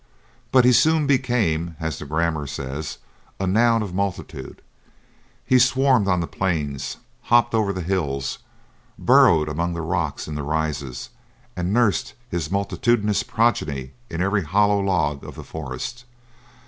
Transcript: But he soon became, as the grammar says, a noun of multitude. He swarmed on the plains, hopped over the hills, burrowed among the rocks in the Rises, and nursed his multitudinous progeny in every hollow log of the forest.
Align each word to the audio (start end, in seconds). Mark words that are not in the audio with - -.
But 0.51 0.65
he 0.65 0.73
soon 0.73 1.05
became, 1.05 1.75
as 1.79 1.99
the 1.99 2.07
grammar 2.07 2.47
says, 2.47 2.97
a 3.39 3.45
noun 3.45 3.83
of 3.83 3.93
multitude. 3.93 4.63
He 5.45 5.59
swarmed 5.59 6.07
on 6.07 6.21
the 6.21 6.25
plains, 6.25 6.97
hopped 7.29 7.53
over 7.53 7.71
the 7.71 7.83
hills, 7.83 8.39
burrowed 8.97 9.47
among 9.47 9.75
the 9.75 9.81
rocks 9.83 10.27
in 10.27 10.33
the 10.33 10.41
Rises, 10.41 11.11
and 11.55 11.71
nursed 11.71 12.15
his 12.27 12.49
multitudinous 12.49 13.21
progeny 13.21 13.91
in 14.09 14.23
every 14.23 14.41
hollow 14.43 14.79
log 14.79 15.23
of 15.23 15.35
the 15.35 15.43
forest. 15.43 16.05